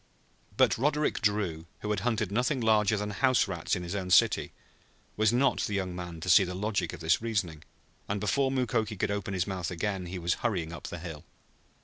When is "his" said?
3.83-3.93, 9.35-9.45